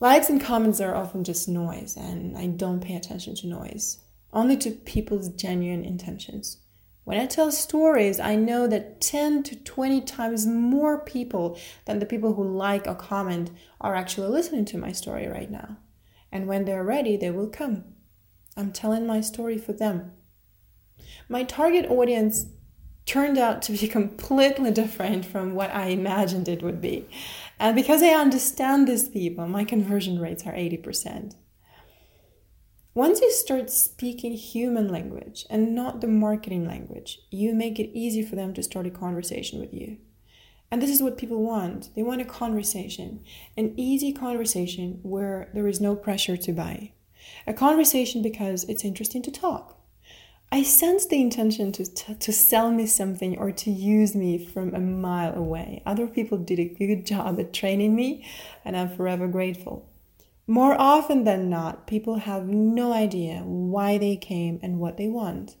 Likes 0.00 0.30
and 0.30 0.40
comments 0.40 0.80
are 0.80 0.94
often 0.94 1.24
just 1.24 1.48
noise, 1.48 1.96
and 1.96 2.36
I 2.36 2.46
don't 2.46 2.80
pay 2.80 2.96
attention 2.96 3.34
to 3.36 3.46
noise 3.46 3.98
only 4.32 4.56
to 4.58 4.70
people's 4.70 5.28
genuine 5.28 5.84
intentions. 5.84 6.58
When 7.04 7.20
I 7.20 7.26
tell 7.26 7.52
stories, 7.52 8.18
I 8.18 8.34
know 8.34 8.66
that 8.66 9.00
10 9.00 9.44
to 9.44 9.56
20 9.56 10.00
times 10.00 10.44
more 10.44 10.98
people 10.98 11.56
than 11.84 12.00
the 12.00 12.06
people 12.06 12.34
who 12.34 12.42
like 12.42 12.88
or 12.88 12.96
comment 12.96 13.52
are 13.80 13.94
actually 13.94 14.28
listening 14.28 14.64
to 14.66 14.78
my 14.78 14.90
story 14.90 15.28
right 15.28 15.50
now. 15.50 15.76
And 16.32 16.48
when 16.48 16.64
they're 16.64 16.82
ready, 16.82 17.16
they 17.16 17.30
will 17.30 17.48
come. 17.48 17.84
I'm 18.56 18.72
telling 18.72 19.06
my 19.06 19.20
story 19.20 19.56
for 19.56 19.72
them. 19.72 20.12
My 21.28 21.44
target 21.44 21.88
audience 21.88 22.46
turned 23.04 23.38
out 23.38 23.62
to 23.62 23.72
be 23.72 23.86
completely 23.98 24.72
different 24.72 25.24
from 25.24 25.54
what 25.54 25.72
I 25.72 25.86
imagined 25.90 26.48
it 26.48 26.62
would 26.62 26.80
be. 26.80 27.06
And 27.58 27.76
because 27.76 28.02
I 28.02 28.08
understand 28.08 28.88
these 28.88 29.08
people, 29.08 29.46
my 29.46 29.64
conversion 29.64 30.18
rates 30.18 30.44
are 30.44 30.52
80%. 30.52 31.34
Once 32.96 33.20
you 33.20 33.30
start 33.30 33.68
speaking 33.68 34.32
human 34.32 34.88
language 34.88 35.44
and 35.50 35.74
not 35.74 36.00
the 36.00 36.06
marketing 36.06 36.66
language, 36.66 37.18
you 37.30 37.54
make 37.54 37.78
it 37.78 37.90
easy 37.92 38.22
for 38.22 38.36
them 38.36 38.54
to 38.54 38.62
start 38.62 38.86
a 38.86 38.90
conversation 38.90 39.60
with 39.60 39.74
you. 39.74 39.98
And 40.70 40.80
this 40.80 40.88
is 40.88 41.02
what 41.02 41.18
people 41.18 41.42
want. 41.42 41.90
They 41.94 42.02
want 42.02 42.22
a 42.22 42.24
conversation, 42.24 43.22
an 43.54 43.74
easy 43.76 44.14
conversation 44.14 45.00
where 45.02 45.50
there 45.52 45.68
is 45.68 45.78
no 45.78 45.94
pressure 45.94 46.38
to 46.38 46.52
buy. 46.54 46.92
A 47.46 47.52
conversation 47.52 48.22
because 48.22 48.64
it's 48.64 48.82
interesting 48.82 49.20
to 49.24 49.30
talk. 49.30 49.78
I 50.50 50.62
sense 50.62 51.04
the 51.04 51.20
intention 51.20 51.72
to, 51.72 51.84
to, 51.84 52.14
to 52.14 52.32
sell 52.32 52.70
me 52.70 52.86
something 52.86 53.36
or 53.36 53.52
to 53.52 53.70
use 53.70 54.16
me 54.16 54.38
from 54.38 54.74
a 54.74 54.80
mile 54.80 55.34
away. 55.34 55.82
Other 55.84 56.06
people 56.06 56.38
did 56.38 56.58
a 56.58 56.64
good 56.64 57.04
job 57.04 57.38
at 57.40 57.52
training 57.52 57.94
me, 57.94 58.26
and 58.64 58.74
I'm 58.74 58.88
forever 58.88 59.28
grateful. 59.28 59.86
More 60.48 60.80
often 60.80 61.24
than 61.24 61.50
not, 61.50 61.88
people 61.88 62.20
have 62.20 62.46
no 62.46 62.92
idea 62.92 63.42
why 63.44 63.98
they 63.98 64.16
came 64.16 64.60
and 64.62 64.78
what 64.78 64.96
they 64.96 65.08
want. 65.08 65.56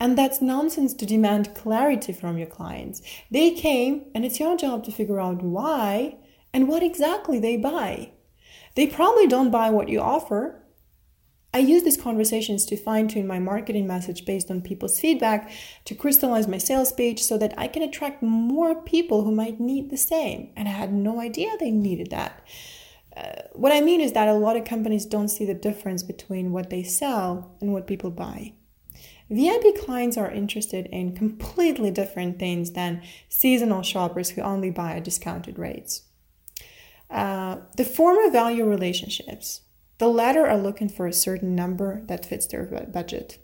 And 0.00 0.18
that's 0.18 0.42
nonsense 0.42 0.92
to 0.94 1.06
demand 1.06 1.54
clarity 1.54 2.12
from 2.12 2.36
your 2.36 2.48
clients. 2.48 3.00
They 3.30 3.52
came, 3.52 4.06
and 4.14 4.24
it's 4.24 4.40
your 4.40 4.56
job 4.56 4.82
to 4.84 4.92
figure 4.92 5.20
out 5.20 5.42
why 5.42 6.16
and 6.52 6.66
what 6.66 6.82
exactly 6.82 7.38
they 7.38 7.56
buy. 7.56 8.10
They 8.74 8.88
probably 8.88 9.28
don't 9.28 9.52
buy 9.52 9.70
what 9.70 9.88
you 9.88 10.00
offer. 10.00 10.64
I 11.54 11.58
use 11.58 11.84
these 11.84 11.96
conversations 11.96 12.66
to 12.66 12.76
fine 12.76 13.06
tune 13.06 13.26
my 13.26 13.38
marketing 13.38 13.86
message 13.86 14.24
based 14.24 14.50
on 14.50 14.62
people's 14.62 14.98
feedback 14.98 15.50
to 15.84 15.94
crystallize 15.94 16.48
my 16.48 16.58
sales 16.58 16.90
page 16.90 17.22
so 17.22 17.38
that 17.38 17.54
I 17.56 17.68
can 17.68 17.82
attract 17.82 18.22
more 18.22 18.82
people 18.82 19.24
who 19.24 19.32
might 19.32 19.60
need 19.60 19.90
the 19.90 19.96
same. 19.96 20.52
And 20.56 20.66
I 20.66 20.72
had 20.72 20.92
no 20.92 21.20
idea 21.20 21.56
they 21.58 21.70
needed 21.70 22.10
that 22.10 22.44
what 23.52 23.72
I 23.72 23.80
mean 23.80 24.00
is 24.00 24.12
that 24.12 24.28
a 24.28 24.34
lot 24.34 24.56
of 24.56 24.64
companies 24.64 25.04
don't 25.06 25.28
see 25.28 25.44
the 25.44 25.54
difference 25.54 26.02
between 26.02 26.52
what 26.52 26.70
they 26.70 26.82
sell 26.82 27.56
and 27.60 27.72
what 27.72 27.86
people 27.86 28.10
buy. 28.10 28.52
VIP 29.30 29.76
clients 29.84 30.16
are 30.16 30.30
interested 30.30 30.86
in 30.86 31.14
completely 31.14 31.90
different 31.90 32.38
things 32.38 32.72
than 32.72 33.02
seasonal 33.28 33.82
shoppers 33.82 34.30
who 34.30 34.40
only 34.40 34.70
buy 34.70 34.94
at 34.94 35.04
discounted 35.04 35.58
rates. 35.58 36.02
Uh, 37.10 37.58
the 37.76 37.84
former 37.84 38.30
value 38.30 38.64
relationships. 38.64 39.62
The 39.98 40.08
latter 40.08 40.46
are 40.46 40.58
looking 40.58 40.88
for 40.88 41.06
a 41.06 41.12
certain 41.12 41.54
number 41.54 42.02
that 42.06 42.24
fits 42.24 42.46
their 42.46 42.64
budget. 42.92 43.38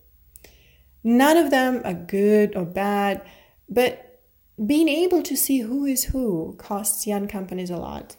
None 1.03 1.37
of 1.37 1.51
them 1.51 1.83
are 1.85 1.93
good 1.93 2.55
or 2.57 2.65
bad, 2.65 3.23
but 3.69 4.21
being 4.65 4.89
able 4.89 5.23
to 5.23 5.37
see 5.37 5.61
who 5.61 5.85
is 5.85 6.05
who 6.05 6.55
costs 6.59 7.07
young 7.07 7.27
companies 7.27 7.71
a 7.71 7.77
lot. 7.77 8.17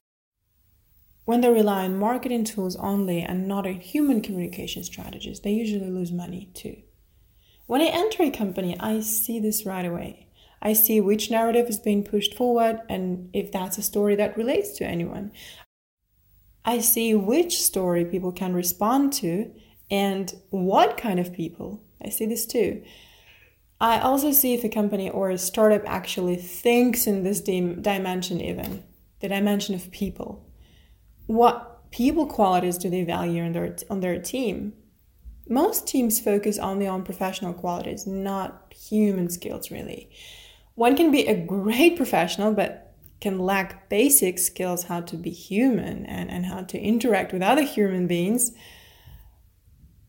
When 1.26 1.42
they 1.42 1.50
rely 1.50 1.86
on 1.86 1.98
marketing 1.98 2.44
tools 2.44 2.76
only 2.76 3.22
and 3.22 3.48
not 3.48 3.66
on 3.66 3.80
human 3.80 4.22
communication 4.22 4.84
strategies, 4.84 5.40
they 5.40 5.52
usually 5.52 5.90
lose 5.90 6.12
money 6.12 6.52
too. 6.54 6.78
When 7.66 7.82
I 7.82 7.86
enter 7.86 8.24
a 8.24 8.30
company, 8.30 8.78
I 8.80 9.00
see 9.00 9.40
this 9.40 9.66
right 9.66 9.86
away. 9.86 10.28
I 10.62 10.74
see 10.74 11.02
which 11.02 11.32
narrative 11.32 11.68
is 11.68 11.80
being 11.80 12.04
pushed 12.04 12.36
forward 12.36 12.82
and 12.90 13.30
if 13.34 13.52
that's 13.52 13.80
a 13.80 13.84
story 13.84 14.16
that 14.16 14.38
relates 14.38 14.78
to 14.78 14.86
anyone. 14.86 15.32
I 16.64 16.80
see 16.80 17.16
which 17.16 17.62
story 17.62 18.06
people 18.06 18.32
can 18.32 18.54
respond 18.54 19.12
to 19.14 19.52
and 19.90 20.32
what 20.52 20.98
kind 20.98 21.20
of 21.20 21.34
people. 21.34 21.84
I 22.04 22.10
see 22.10 22.28
this 22.28 22.46
too. 22.46 22.84
I 23.82 24.00
also 24.00 24.32
see 24.32 24.54
if 24.54 24.64
a 24.64 24.70
company 24.70 25.10
or 25.10 25.32
a 25.32 25.38
startup 25.40 25.84
actually 25.86 26.36
thinks 26.36 27.08
in 27.08 27.24
this 27.24 27.42
dim- 27.42 27.82
dimension, 27.82 28.42
even 28.42 28.84
the 29.22 29.28
dimension 29.28 29.74
of 29.74 29.92
people 29.92 30.45
what 31.28 31.92
people 31.92 32.26
qualities 32.26 32.78
do 32.78 32.90
they 32.90 33.04
value 33.04 33.44
on 33.44 33.54
their 33.54 33.76
on 33.90 34.00
their 34.00 34.20
team? 34.20 34.74
Most 35.48 35.88
teams 35.88 36.20
focus 36.20 36.58
only 36.58 36.88
on 36.88 37.04
professional 37.04 37.54
qualities, 37.54 38.08
not 38.08 38.74
human 38.74 39.30
skills 39.30 39.72
really. 39.72 40.10
One 40.76 40.98
can 40.98 41.12
be 41.12 41.28
a 41.28 41.36
great 41.36 41.96
professional 42.02 42.54
but 42.54 42.86
can 43.22 43.40
lack 43.40 43.90
basic 43.90 44.38
skills 44.38 44.84
how 44.84 45.02
to 45.02 45.16
be 45.16 45.30
human 45.30 46.06
and, 46.06 46.30
and 46.30 46.46
how 46.46 46.62
to 46.62 46.80
interact 46.80 47.32
with 47.34 47.42
other 47.42 47.64
human 47.64 48.08
beings. 48.08 48.52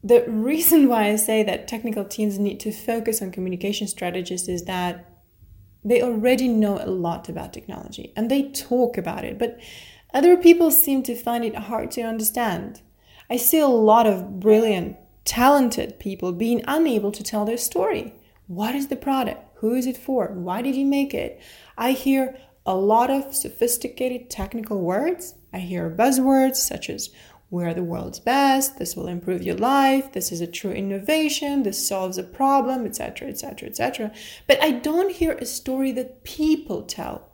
The 0.02 0.24
reason 0.28 0.88
why 0.90 1.08
I 1.08 1.16
say 1.16 1.42
that 1.42 1.68
technical 1.68 2.04
teams 2.04 2.38
need 2.38 2.60
to 2.60 2.72
focus 2.72 3.22
on 3.22 3.30
communication 3.30 3.86
strategies 3.86 4.48
is 4.48 4.64
that 4.64 5.12
they 5.84 6.02
already 6.02 6.48
know 6.48 6.78
a 6.82 6.90
lot 6.90 7.28
about 7.28 7.52
technology 7.52 8.12
and 8.16 8.28
they 8.28 8.50
talk 8.50 8.98
about 8.98 9.24
it, 9.24 9.38
but 9.38 9.58
other 10.16 10.34
people 10.38 10.70
seem 10.70 11.02
to 11.02 11.14
find 11.14 11.44
it 11.44 11.54
hard 11.54 11.90
to 11.90 12.00
understand. 12.00 12.80
I 13.28 13.36
see 13.36 13.60
a 13.60 13.66
lot 13.66 14.06
of 14.06 14.40
brilliant, 14.40 14.96
talented 15.26 15.98
people 15.98 16.32
being 16.32 16.64
unable 16.66 17.12
to 17.12 17.22
tell 17.22 17.44
their 17.44 17.58
story. 17.58 18.14
What 18.46 18.74
is 18.74 18.88
the 18.88 18.96
product? 18.96 19.42
Who 19.56 19.74
is 19.74 19.86
it 19.86 19.98
for? 19.98 20.28
Why 20.28 20.62
did 20.62 20.74
you 20.74 20.86
make 20.86 21.12
it? 21.12 21.38
I 21.76 21.92
hear 21.92 22.38
a 22.64 22.74
lot 22.74 23.10
of 23.10 23.34
sophisticated 23.34 24.30
technical 24.30 24.80
words. 24.80 25.34
I 25.52 25.58
hear 25.58 25.90
buzzwords 25.90 26.56
such 26.56 26.88
as 26.88 27.10
we're 27.50 27.74
the 27.74 27.84
world's 27.84 28.18
best, 28.18 28.78
this 28.78 28.96
will 28.96 29.08
improve 29.08 29.42
your 29.42 29.56
life, 29.56 30.12
this 30.12 30.32
is 30.32 30.40
a 30.40 30.46
true 30.46 30.72
innovation, 30.72 31.62
this 31.62 31.86
solves 31.86 32.16
a 32.16 32.24
problem, 32.24 32.86
etc., 32.86 33.28
etc., 33.28 33.68
etc. 33.68 34.12
But 34.46 34.62
I 34.62 34.70
don't 34.70 35.12
hear 35.12 35.32
a 35.32 35.44
story 35.44 35.92
that 35.92 36.24
people 36.24 36.84
tell. 36.84 37.28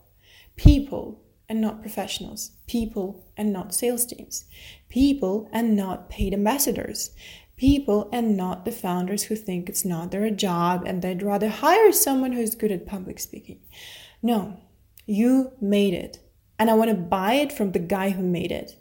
People 0.56 1.21
and 1.52 1.60
not 1.60 1.82
professionals, 1.82 2.52
people 2.66 3.26
and 3.36 3.52
not 3.52 3.74
sales 3.74 4.06
teams, 4.06 4.46
people 4.88 5.50
and 5.52 5.76
not 5.76 6.08
paid 6.08 6.32
ambassadors, 6.32 7.10
people 7.58 8.08
and 8.10 8.34
not 8.34 8.64
the 8.64 8.72
founders 8.72 9.24
who 9.24 9.36
think 9.36 9.68
it's 9.68 9.84
not 9.84 10.10
their 10.10 10.30
job 10.30 10.82
and 10.86 11.02
they'd 11.02 11.22
rather 11.22 11.50
hire 11.50 11.92
someone 11.92 12.32
who's 12.32 12.54
good 12.54 12.72
at 12.72 12.86
public 12.86 13.18
speaking. 13.18 13.60
No, 14.22 14.62
you 15.04 15.52
made 15.60 15.92
it, 15.92 16.20
and 16.58 16.70
I 16.70 16.72
want 16.72 16.88
to 16.88 16.96
buy 16.96 17.34
it 17.34 17.52
from 17.52 17.72
the 17.72 17.78
guy 17.78 18.08
who 18.08 18.22
made 18.22 18.50
it. 18.50 18.78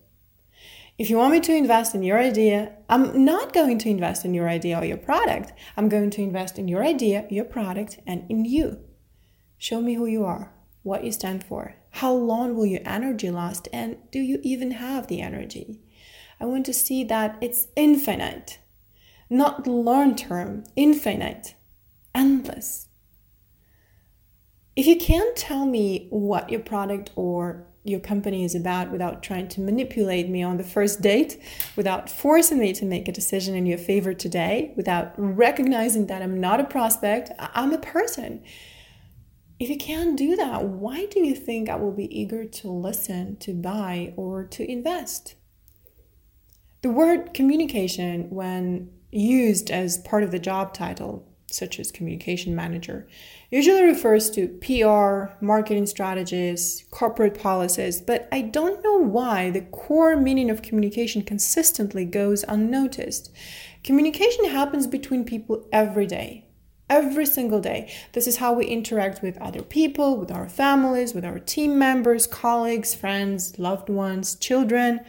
If 0.97 1.09
you 1.09 1.17
want 1.17 1.33
me 1.33 1.41
to 1.41 1.53
invest 1.53 1.93
in 1.93 2.03
your 2.03 2.19
idea, 2.19 2.71
I'm 2.87 3.25
not 3.25 3.51
going 3.51 3.79
to 3.79 3.89
invest 3.89 4.23
in 4.23 4.33
your 4.33 4.47
idea 4.47 4.79
or 4.79 4.85
your 4.85 4.95
product. 4.95 5.51
I'm 5.75 5.89
going 5.89 6.09
to 6.11 6.21
invest 6.21 6.57
in 6.57 6.69
your 6.69 6.85
idea, 6.85 7.27
your 7.29 7.43
product, 7.43 7.99
and 8.07 8.23
in 8.29 8.45
you. 8.45 8.79
Show 9.57 9.81
me 9.81 9.95
who 9.95 10.05
you 10.05 10.23
are, 10.23 10.53
what 10.83 11.03
you 11.03 11.11
stand 11.11 11.43
for, 11.43 11.75
how 11.91 12.13
long 12.13 12.55
will 12.55 12.65
your 12.65 12.81
energy 12.85 13.29
last? 13.29 13.67
And 13.71 13.97
do 14.11 14.19
you 14.19 14.39
even 14.43 14.71
have 14.71 15.07
the 15.07 15.21
energy? 15.21 15.79
I 16.39 16.45
want 16.45 16.65
to 16.65 16.73
see 16.73 17.03
that 17.05 17.37
it's 17.41 17.67
infinite, 17.75 18.59
not 19.29 19.67
long 19.67 20.15
term, 20.15 20.63
infinite, 20.75 21.55
endless. 22.15 22.87
If 24.75 24.87
you 24.87 24.95
can't 24.95 25.35
tell 25.35 25.65
me 25.65 26.07
what 26.09 26.49
your 26.49 26.61
product 26.61 27.11
or 27.15 27.67
your 27.83 27.99
company 27.99 28.43
is 28.43 28.55
about 28.55 28.91
without 28.91 29.21
trying 29.21 29.47
to 29.49 29.61
manipulate 29.61 30.29
me 30.29 30.41
on 30.43 30.57
the 30.57 30.63
first 30.63 31.01
date, 31.01 31.41
without 31.75 32.09
forcing 32.09 32.59
me 32.59 32.73
to 32.73 32.85
make 32.85 33.07
a 33.07 33.11
decision 33.11 33.55
in 33.55 33.65
your 33.65 33.77
favor 33.77 34.13
today, 34.13 34.71
without 34.75 35.13
recognizing 35.17 36.07
that 36.07 36.21
I'm 36.21 36.39
not 36.39 36.59
a 36.59 36.63
prospect, 36.63 37.31
I'm 37.37 37.73
a 37.73 37.79
person 37.79 38.43
if 39.61 39.69
you 39.69 39.77
can't 39.77 40.17
do 40.17 40.35
that, 40.37 40.63
why 40.63 41.05
do 41.05 41.19
you 41.19 41.35
think 41.35 41.69
I 41.69 41.75
will 41.75 41.91
be 41.91 42.19
eager 42.19 42.45
to 42.45 42.67
listen, 42.67 43.35
to 43.41 43.53
buy, 43.53 44.11
or 44.17 44.43
to 44.43 44.67
invest? 44.67 45.35
The 46.81 46.89
word 46.89 47.35
communication, 47.35 48.31
when 48.31 48.89
used 49.11 49.69
as 49.69 49.99
part 49.99 50.23
of 50.23 50.31
the 50.31 50.39
job 50.39 50.73
title, 50.73 51.31
such 51.45 51.79
as 51.79 51.91
communication 51.91 52.55
manager, 52.55 53.07
usually 53.51 53.83
refers 53.83 54.31
to 54.31 54.47
PR, 54.47 55.35
marketing 55.45 55.85
strategies, 55.85 56.83
corporate 56.89 57.39
policies, 57.39 58.01
but 58.01 58.27
I 58.31 58.41
don't 58.41 58.83
know 58.83 58.97
why 58.97 59.51
the 59.51 59.61
core 59.61 60.17
meaning 60.17 60.49
of 60.49 60.63
communication 60.63 61.21
consistently 61.21 62.03
goes 62.03 62.43
unnoticed. 62.47 63.31
Communication 63.83 64.45
happens 64.45 64.87
between 64.87 65.23
people 65.23 65.67
every 65.71 66.07
day 66.07 66.47
every 66.91 67.25
single 67.25 67.61
day. 67.61 67.89
This 68.11 68.27
is 68.27 68.37
how 68.37 68.53
we 68.53 68.65
interact 68.65 69.21
with 69.23 69.41
other 69.41 69.63
people, 69.63 70.17
with 70.17 70.29
our 70.29 70.49
families, 70.49 71.13
with 71.13 71.23
our 71.23 71.39
team 71.39 71.79
members, 71.79 72.27
colleagues, 72.27 72.93
friends, 72.93 73.57
loved 73.57 73.89
ones, 73.89 74.35
children. 74.35 74.99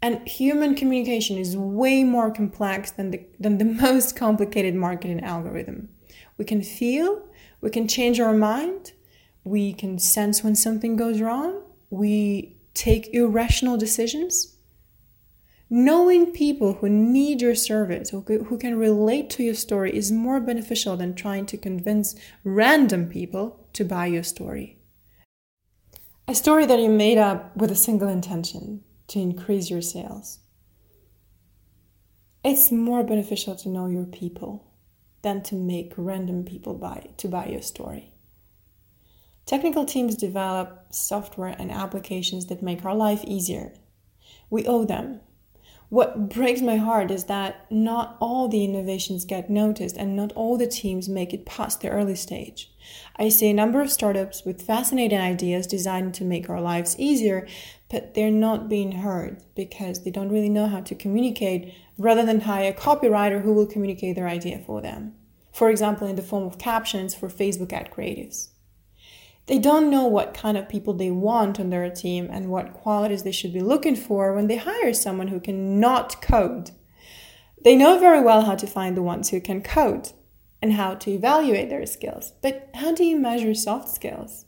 And 0.00 0.26
human 0.26 0.74
communication 0.74 1.36
is 1.36 1.56
way 1.56 2.04
more 2.04 2.30
complex 2.30 2.90
than 2.90 3.10
the, 3.10 3.26
than 3.38 3.58
the 3.58 3.64
most 3.86 4.16
complicated 4.16 4.74
marketing 4.74 5.22
algorithm. 5.22 5.90
We 6.38 6.46
can 6.46 6.62
feel, 6.62 7.22
we 7.60 7.68
can 7.68 7.86
change 7.86 8.18
our 8.18 8.32
mind, 8.32 8.92
we 9.44 9.74
can 9.74 9.98
sense 9.98 10.42
when 10.42 10.54
something 10.54 10.96
goes 10.96 11.20
wrong, 11.20 11.62
we 11.90 12.56
take 12.72 13.12
irrational 13.12 13.76
decisions. 13.76 14.56
Knowing 15.70 16.32
people 16.32 16.74
who 16.74 16.88
need 16.88 17.42
your 17.42 17.54
service, 17.54 18.08
who, 18.08 18.22
who 18.22 18.56
can 18.56 18.78
relate 18.78 19.28
to 19.28 19.42
your 19.42 19.54
story, 19.54 19.94
is 19.94 20.10
more 20.10 20.40
beneficial 20.40 20.96
than 20.96 21.14
trying 21.14 21.44
to 21.44 21.58
convince 21.58 22.14
random 22.42 23.06
people 23.06 23.66
to 23.74 23.84
buy 23.84 24.06
your 24.06 24.22
story. 24.22 24.78
A 26.26 26.34
story 26.34 26.64
that 26.64 26.78
you 26.78 26.88
made 26.88 27.18
up 27.18 27.54
with 27.54 27.70
a 27.70 27.76
single 27.76 28.08
intention 28.08 28.82
to 29.08 29.18
increase 29.18 29.68
your 29.68 29.82
sales. 29.82 30.38
It's 32.42 32.72
more 32.72 33.04
beneficial 33.04 33.54
to 33.56 33.68
know 33.68 33.88
your 33.88 34.06
people 34.06 34.72
than 35.20 35.42
to 35.42 35.54
make 35.54 35.92
random 35.96 36.44
people 36.44 36.74
buy 36.74 37.08
to 37.18 37.28
buy 37.28 37.46
your 37.46 37.62
story. 37.62 38.12
Technical 39.44 39.84
teams 39.84 40.14
develop 40.14 40.86
software 40.90 41.54
and 41.58 41.70
applications 41.70 42.46
that 42.46 42.62
make 42.62 42.84
our 42.84 42.94
life 42.94 43.24
easier. 43.24 43.74
We 44.50 44.66
owe 44.66 44.84
them 44.84 45.20
what 45.90 46.28
breaks 46.28 46.60
my 46.60 46.76
heart 46.76 47.10
is 47.10 47.24
that 47.24 47.64
not 47.70 48.18
all 48.20 48.46
the 48.46 48.62
innovations 48.62 49.24
get 49.24 49.48
noticed 49.48 49.96
and 49.96 50.14
not 50.14 50.32
all 50.32 50.58
the 50.58 50.66
teams 50.66 51.08
make 51.08 51.32
it 51.32 51.46
past 51.46 51.80
the 51.80 51.88
early 51.88 52.14
stage. 52.14 52.70
I 53.16 53.30
see 53.30 53.48
a 53.48 53.54
number 53.54 53.80
of 53.80 53.90
startups 53.90 54.44
with 54.44 54.60
fascinating 54.60 55.18
ideas 55.18 55.66
designed 55.66 56.12
to 56.14 56.24
make 56.24 56.50
our 56.50 56.60
lives 56.60 56.98
easier, 56.98 57.48
but 57.88 58.12
they're 58.14 58.30
not 58.30 58.68
being 58.68 58.92
heard 58.92 59.42
because 59.54 60.04
they 60.04 60.10
don't 60.10 60.28
really 60.28 60.50
know 60.50 60.66
how 60.66 60.80
to 60.80 60.94
communicate 60.94 61.74
rather 61.96 62.24
than 62.24 62.40
hire 62.40 62.70
a 62.70 62.74
copywriter 62.74 63.42
who 63.42 63.54
will 63.54 63.66
communicate 63.66 64.14
their 64.14 64.28
idea 64.28 64.58
for 64.58 64.82
them. 64.82 65.14
For 65.52 65.70
example, 65.70 66.06
in 66.06 66.16
the 66.16 66.22
form 66.22 66.44
of 66.44 66.58
captions 66.58 67.14
for 67.14 67.28
Facebook 67.28 67.72
ad 67.72 67.90
creatives. 67.90 68.48
They 69.48 69.58
don't 69.58 69.88
know 69.88 70.06
what 70.06 70.34
kind 70.34 70.58
of 70.58 70.68
people 70.68 70.92
they 70.92 71.10
want 71.10 71.58
on 71.58 71.70
their 71.70 71.88
team 71.90 72.28
and 72.30 72.50
what 72.50 72.74
qualities 72.74 73.22
they 73.22 73.32
should 73.32 73.54
be 73.54 73.62
looking 73.62 73.96
for 73.96 74.34
when 74.34 74.46
they 74.46 74.58
hire 74.58 74.92
someone 74.92 75.28
who 75.28 75.40
cannot 75.40 76.20
code. 76.20 76.70
They 77.64 77.74
know 77.74 77.98
very 77.98 78.20
well 78.20 78.42
how 78.42 78.56
to 78.56 78.66
find 78.66 78.94
the 78.94 79.02
ones 79.02 79.30
who 79.30 79.40
can 79.40 79.62
code 79.62 80.12
and 80.60 80.74
how 80.74 80.96
to 80.96 81.10
evaluate 81.10 81.70
their 81.70 81.86
skills. 81.86 82.34
But 82.42 82.68
how 82.74 82.94
do 82.94 83.04
you 83.04 83.18
measure 83.18 83.54
soft 83.54 83.88
skills? 83.88 84.44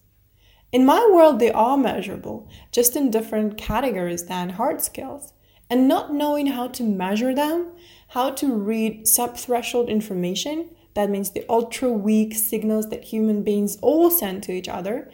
In 0.70 0.84
my 0.84 1.08
world, 1.10 1.38
they 1.38 1.50
are 1.50 1.78
measurable, 1.78 2.48
just 2.70 2.94
in 2.94 3.10
different 3.10 3.56
categories 3.56 4.26
than 4.26 4.50
hard 4.50 4.82
skills. 4.82 5.32
And 5.70 5.88
not 5.88 6.12
knowing 6.12 6.48
how 6.48 6.68
to 6.68 6.82
measure 6.82 7.34
them, 7.34 7.72
how 8.08 8.32
to 8.32 8.52
read 8.54 9.06
subthreshold 9.06 9.88
information, 9.88 10.70
that 10.94 11.10
means 11.10 11.30
the 11.30 11.44
ultra 11.48 11.90
weak 11.90 12.34
signals 12.34 12.88
that 12.90 13.04
human 13.04 13.42
beings 13.42 13.78
all 13.80 14.10
send 14.10 14.42
to 14.44 14.52
each 14.52 14.68
other. 14.68 15.10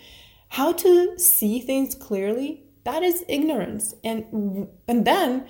How 0.50 0.72
to 0.72 1.18
see 1.18 1.60
things 1.60 1.94
clearly, 1.94 2.62
that 2.84 3.02
is 3.02 3.24
ignorance. 3.28 3.94
And, 4.04 4.68
and 4.86 5.04
then, 5.04 5.46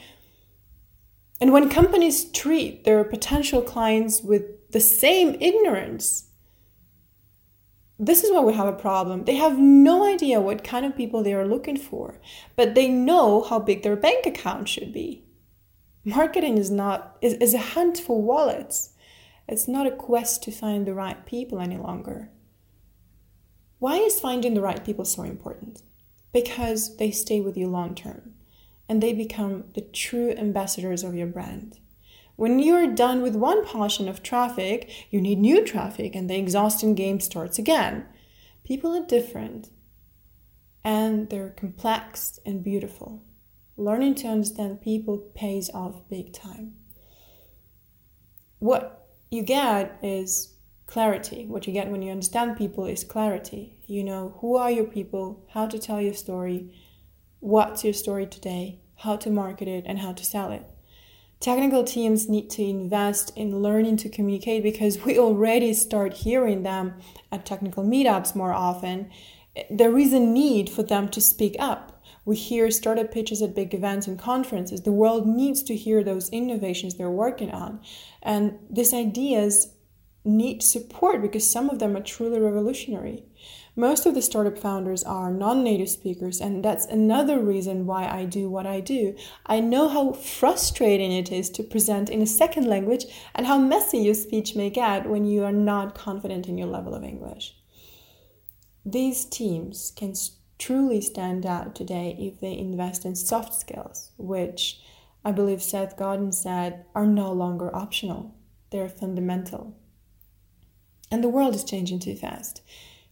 and 1.40 1.52
when 1.52 1.68
companies 1.68 2.24
treat 2.32 2.84
their 2.84 3.04
potential 3.04 3.62
clients 3.62 4.22
with 4.22 4.70
the 4.70 4.80
same 4.80 5.36
ignorance, 5.40 6.26
this 7.98 8.24
is 8.24 8.30
where 8.30 8.42
we 8.42 8.54
have 8.54 8.68
a 8.68 8.72
problem. 8.72 9.24
They 9.24 9.36
have 9.36 9.58
no 9.58 10.06
idea 10.06 10.40
what 10.40 10.64
kind 10.64 10.84
of 10.84 10.96
people 10.96 11.22
they 11.22 11.34
are 11.34 11.46
looking 11.46 11.76
for, 11.76 12.20
but 12.54 12.74
they 12.74 12.88
know 12.88 13.42
how 13.42 13.58
big 13.58 13.82
their 13.82 13.96
bank 13.96 14.26
account 14.26 14.68
should 14.68 14.92
be. 14.92 15.24
Marketing 16.04 16.58
is 16.58 16.70
not 16.70 17.16
is, 17.20 17.34
is 17.34 17.54
a 17.54 17.58
hunt 17.58 17.98
for 17.98 18.20
wallets. 18.20 18.90
It's 19.48 19.68
not 19.68 19.86
a 19.86 19.92
quest 19.92 20.42
to 20.44 20.50
find 20.50 20.86
the 20.86 20.94
right 20.94 21.24
people 21.24 21.60
any 21.60 21.76
longer. 21.76 22.30
Why 23.78 23.96
is 23.98 24.18
finding 24.18 24.54
the 24.54 24.60
right 24.60 24.84
people 24.84 25.04
so 25.04 25.22
important? 25.22 25.82
Because 26.32 26.96
they 26.96 27.10
stay 27.10 27.40
with 27.40 27.56
you 27.56 27.68
long 27.68 27.94
term 27.94 28.34
and 28.88 29.02
they 29.02 29.12
become 29.12 29.64
the 29.74 29.80
true 29.80 30.30
ambassadors 30.32 31.04
of 31.04 31.14
your 31.14 31.26
brand. 31.26 31.78
When 32.36 32.58
you're 32.58 32.86
done 32.88 33.22
with 33.22 33.34
one 33.34 33.64
portion 33.64 34.08
of 34.08 34.22
traffic, 34.22 34.90
you 35.10 35.20
need 35.20 35.38
new 35.38 35.64
traffic 35.64 36.14
and 36.14 36.28
the 36.28 36.36
exhausting 36.36 36.94
game 36.94 37.20
starts 37.20 37.58
again. 37.58 38.06
People 38.64 38.94
are 38.94 39.06
different 39.06 39.70
and 40.84 41.30
they're 41.30 41.50
complex 41.50 42.38
and 42.44 42.62
beautiful. 42.62 43.22
Learning 43.76 44.14
to 44.16 44.28
understand 44.28 44.80
people 44.80 45.18
pays 45.34 45.70
off 45.70 46.08
big 46.08 46.32
time. 46.32 46.74
What 48.58 49.05
you 49.30 49.42
get 49.42 49.98
is 50.02 50.54
clarity. 50.86 51.46
What 51.46 51.66
you 51.66 51.72
get 51.72 51.90
when 51.90 52.02
you 52.02 52.10
understand 52.12 52.56
people 52.56 52.86
is 52.86 53.04
clarity. 53.04 53.78
You 53.86 54.04
know 54.04 54.36
who 54.40 54.56
are 54.56 54.70
your 54.70 54.84
people, 54.84 55.44
how 55.50 55.66
to 55.66 55.78
tell 55.78 56.00
your 56.00 56.14
story, 56.14 56.72
what's 57.40 57.84
your 57.84 57.92
story 57.92 58.26
today, 58.26 58.80
how 58.96 59.16
to 59.16 59.30
market 59.30 59.68
it, 59.68 59.84
and 59.86 59.98
how 59.98 60.12
to 60.12 60.24
sell 60.24 60.50
it. 60.50 60.64
Technical 61.38 61.84
teams 61.84 62.28
need 62.28 62.48
to 62.50 62.62
invest 62.62 63.30
in 63.36 63.60
learning 63.60 63.98
to 63.98 64.08
communicate 64.08 64.62
because 64.62 65.04
we 65.04 65.18
already 65.18 65.74
start 65.74 66.14
hearing 66.14 66.62
them 66.62 66.94
at 67.30 67.44
technical 67.44 67.84
meetups 67.84 68.34
more 68.34 68.52
often. 68.52 69.10
There 69.70 69.98
is 69.98 70.12
a 70.12 70.20
need 70.20 70.70
for 70.70 70.82
them 70.82 71.08
to 71.10 71.20
speak 71.20 71.56
up 71.58 71.95
we 72.26 72.36
hear 72.36 72.70
startup 72.72 73.12
pitches 73.12 73.40
at 73.40 73.54
big 73.54 73.72
events 73.72 74.08
and 74.08 74.18
conferences. 74.18 74.82
The 74.82 74.92
world 74.92 75.26
needs 75.26 75.62
to 75.62 75.76
hear 75.76 76.02
those 76.02 76.28
innovations 76.30 76.94
they're 76.94 77.08
working 77.08 77.52
on. 77.52 77.80
And 78.20 78.58
these 78.68 78.92
ideas 78.92 79.72
need 80.24 80.60
support 80.60 81.22
because 81.22 81.48
some 81.48 81.70
of 81.70 81.78
them 81.78 81.96
are 81.96 82.02
truly 82.02 82.40
revolutionary. 82.40 83.22
Most 83.76 84.06
of 84.06 84.14
the 84.14 84.22
startup 84.22 84.58
founders 84.58 85.04
are 85.04 85.30
non 85.30 85.62
native 85.62 85.88
speakers, 85.88 86.40
and 86.40 86.64
that's 86.64 86.86
another 86.86 87.38
reason 87.38 87.86
why 87.86 88.08
I 88.08 88.24
do 88.24 88.50
what 88.50 88.66
I 88.66 88.80
do. 88.80 89.14
I 89.44 89.60
know 89.60 89.86
how 89.88 90.12
frustrating 90.14 91.12
it 91.12 91.30
is 91.30 91.48
to 91.50 91.62
present 91.62 92.10
in 92.10 92.22
a 92.22 92.26
second 92.26 92.66
language 92.66 93.04
and 93.34 93.46
how 93.46 93.58
messy 93.58 93.98
your 93.98 94.14
speech 94.14 94.56
may 94.56 94.70
get 94.70 95.08
when 95.08 95.26
you 95.26 95.44
are 95.44 95.52
not 95.52 95.94
confident 95.94 96.48
in 96.48 96.58
your 96.58 96.68
level 96.68 96.94
of 96.94 97.04
English. 97.04 97.54
These 98.84 99.26
teams 99.26 99.92
can 99.94 100.14
truly 100.58 101.00
stand 101.00 101.44
out 101.44 101.74
today 101.74 102.16
if 102.18 102.40
they 102.40 102.56
invest 102.56 103.04
in 103.04 103.14
soft 103.14 103.54
skills, 103.54 104.10
which 104.16 104.80
I 105.24 105.32
believe 105.32 105.62
Seth 105.62 105.96
Godin 105.96 106.32
said 106.32 106.84
are 106.94 107.06
no 107.06 107.32
longer 107.32 107.74
optional, 107.74 108.34
they're 108.70 108.88
fundamental. 108.88 109.76
And 111.10 111.22
the 111.22 111.28
world 111.28 111.54
is 111.54 111.64
changing 111.64 112.00
too 112.00 112.16
fast. 112.16 112.62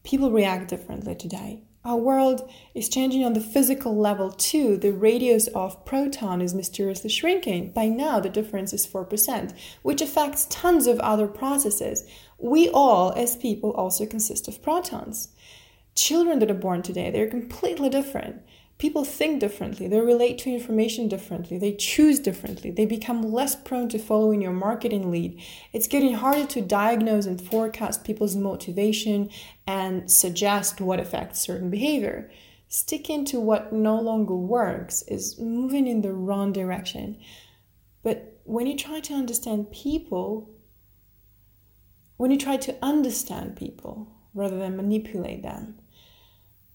People 0.03 0.31
react 0.31 0.69
differently 0.69 1.15
today. 1.15 1.63
Our 1.85 1.97
world 1.97 2.51
is 2.75 2.89
changing 2.89 3.25
on 3.25 3.35
the 3.35 3.41
physical 3.41 3.95
level 3.95 4.31
too. 4.31 4.79
The 4.79 4.93
radius 4.93 5.49
of 5.49 5.85
proton 5.85 6.41
is 6.41 6.55
mysteriously 6.55 7.11
shrinking. 7.11 7.73
By 7.73 7.89
now, 7.89 8.21
the 8.21 8.31
difference 8.31 8.73
is 8.73 8.87
4%, 8.87 9.53
which 9.83 10.01
affects 10.01 10.47
tons 10.47 10.87
of 10.87 10.99
other 11.01 11.29
processes. 11.29 12.05
We 12.39 12.71
all, 12.71 13.13
as 13.13 13.37
people, 13.37 13.73
also 13.73 14.07
consist 14.07 14.49
of 14.49 14.63
protons 14.63 15.29
children 15.95 16.39
that 16.41 16.51
are 16.51 16.55
born 16.55 16.83
today, 16.83 17.11
they're 17.11 17.29
completely 17.29 17.89
different. 17.89 18.43
People 18.77 19.05
think 19.05 19.39
differently, 19.39 19.87
they 19.87 20.01
relate 20.01 20.37
to 20.39 20.51
information 20.51 21.07
differently, 21.07 21.59
they 21.59 21.75
choose 21.77 22.19
differently, 22.19 22.73
they 22.73 22.85
become 22.85 23.23
less 23.23 23.55
prone 23.55 23.89
to 23.91 23.99
following 24.01 24.43
your 24.43 24.53
marketing 24.53 25.13
lead. 25.13 25.41
It's 25.73 25.87
getting 25.87 26.15
harder 26.15 26.45
to 26.47 26.61
diagnose 26.61 27.27
and 27.27 27.41
forecast 27.41 28.03
people's 28.03 28.35
motivation 28.35 29.31
and 29.67 30.11
suggest 30.11 30.81
what 30.81 30.99
affects 30.99 31.41
certain 31.41 31.71
behavior. 31.71 32.31
Sticking 32.67 33.25
to 33.27 33.39
what 33.39 33.73
no 33.73 34.01
longer 34.01 34.35
works 34.35 35.03
is 35.03 35.39
moving 35.39 35.87
in 35.87 36.03
the 36.03 36.13
wrong 36.13 36.53
direction. 36.53 37.19
But 38.03 38.41
when 38.43 38.67
you 38.67 38.77
try 38.77 38.99
to 38.99 39.15
understand 39.15 39.71
people, 39.71 40.51
when 42.17 42.33
you 42.33 42.39
try 42.39 42.57
to 42.57 42.77
understand 42.83 43.55
people 43.55 44.09
rather 44.35 44.59
than 44.59 44.77
manipulate 44.77 45.45
them, 45.45 45.79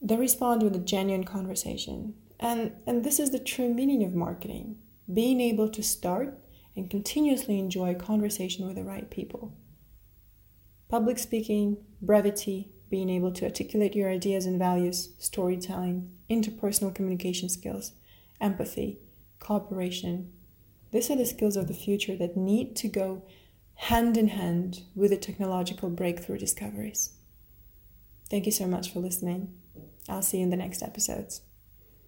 they 0.02 0.16
respond 0.16 0.64
with 0.64 0.76
a 0.76 0.80
genuine 0.80 1.24
conversation. 1.24 2.16
And, 2.40 2.74
and 2.88 3.04
this 3.04 3.20
is 3.20 3.32
the 3.32 3.40
true 3.40 3.74
meaning 3.74 4.04
of 4.04 4.14
marketing 4.14 4.78
being 5.12 5.42
able 5.42 5.70
to 5.70 5.82
start 5.82 6.38
and 6.76 6.90
continuously 6.90 7.58
enjoy 7.60 7.96
conversation 7.96 8.68
with 8.68 8.76
the 8.76 8.84
right 8.84 9.10
people. 9.10 9.58
Public 10.88 11.18
speaking, 11.18 11.78
brevity, 12.02 12.70
being 12.90 13.10
able 13.10 13.32
to 13.32 13.46
articulate 13.46 13.96
your 13.96 14.10
ideas 14.10 14.46
and 14.46 14.58
values, 14.58 15.10
storytelling, 15.18 16.12
interpersonal 16.30 16.94
communication 16.94 17.50
skills, 17.50 17.94
empathy, 18.40 19.00
cooperation. 19.40 20.32
These 20.92 21.10
are 21.12 21.16
the 21.16 21.26
skills 21.26 21.56
of 21.56 21.68
the 21.68 21.74
future 21.74 22.16
that 22.18 22.38
need 22.38 22.76
to 22.78 22.88
go 22.88 23.24
hand 23.76 24.18
in 24.18 24.30
hand 24.30 24.82
with 24.96 25.12
the 25.12 25.18
technological 25.18 25.90
breakthrough 25.90 26.38
discoveries. 26.38 27.14
Thank 28.30 28.46
you 28.46 28.52
so 28.52 28.68
much 28.68 28.92
for 28.92 29.00
listening. 29.00 29.54
I'll 30.10 30.22
see 30.22 30.38
you 30.38 30.44
in 30.44 30.50
the 30.50 30.58
next 30.58 30.82
episodes. 30.82 31.42